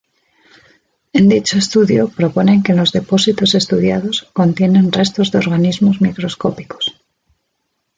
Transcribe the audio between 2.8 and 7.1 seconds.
depósitos estudiados contienen restos de organismos microscópicos.